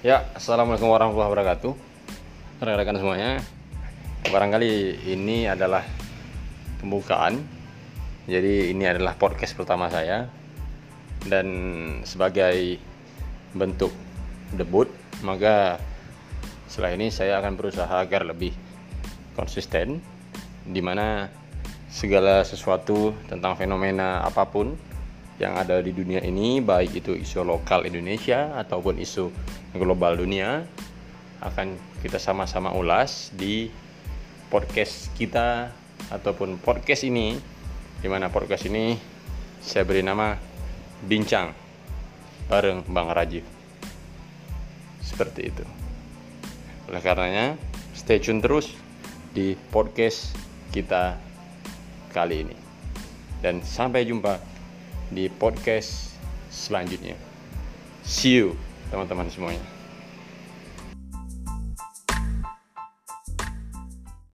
Ya, 0.00 0.24
assalamualaikum 0.32 0.88
warahmatullahi 0.88 1.28
wabarakatuh. 1.28 1.76
Rekan-rekan 2.64 2.96
semuanya, 3.04 3.44
barangkali 4.32 4.96
ini 5.12 5.44
adalah 5.44 5.84
pembukaan. 6.80 7.36
Jadi 8.24 8.72
ini 8.72 8.88
adalah 8.88 9.12
podcast 9.20 9.52
pertama 9.52 9.92
saya 9.92 10.24
dan 11.28 11.44
sebagai 12.08 12.80
bentuk 13.52 13.92
debut, 14.56 14.88
maka 15.20 15.76
setelah 16.64 16.96
ini 16.96 17.12
saya 17.12 17.36
akan 17.36 17.60
berusaha 17.60 17.92
agar 18.00 18.24
lebih 18.24 18.56
konsisten 19.36 20.00
di 20.64 20.80
mana 20.80 21.28
segala 21.92 22.40
sesuatu 22.40 23.12
tentang 23.28 23.52
fenomena 23.52 24.24
apa 24.24 24.48
pun 24.48 24.80
yang 25.40 25.56
ada 25.56 25.80
di 25.80 25.96
dunia 25.96 26.20
ini 26.20 26.60
baik 26.60 27.00
itu 27.00 27.16
isu 27.16 27.48
lokal 27.48 27.88
Indonesia 27.88 28.60
ataupun 28.60 29.00
isu 29.00 29.32
global 29.72 30.20
dunia 30.20 30.68
akan 31.40 31.80
kita 32.04 32.20
sama-sama 32.20 32.76
ulas 32.76 33.32
di 33.32 33.72
podcast 34.52 35.08
kita 35.16 35.72
ataupun 36.12 36.60
podcast 36.60 37.08
ini 37.08 37.40
di 38.04 38.08
mana 38.12 38.28
podcast 38.28 38.68
ini 38.68 39.00
saya 39.64 39.88
beri 39.88 40.04
nama 40.04 40.36
bincang 41.08 41.56
bareng 42.52 42.84
Bang 42.92 43.08
Rajiv. 43.08 43.44
Seperti 45.00 45.48
itu. 45.48 45.64
Oleh 46.92 47.00
karenanya 47.00 47.56
stay 47.96 48.20
tune 48.20 48.44
terus 48.44 48.76
di 49.32 49.56
podcast 49.72 50.36
kita 50.68 51.16
kali 52.12 52.44
ini. 52.44 52.56
Dan 53.40 53.64
sampai 53.64 54.04
jumpa 54.04 54.59
di 55.10 55.26
podcast 55.28 56.14
selanjutnya. 56.48 57.18
See 58.06 58.38
you 58.38 58.54
teman-teman 58.90 59.30
semuanya. 59.30 59.79